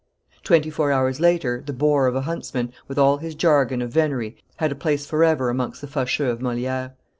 [0.41, 4.35] Twenty four hours later, the bore of a huntsman, with all his jargon of venery,
[4.55, 6.95] had a place forever amongst the Facheux of Moliere.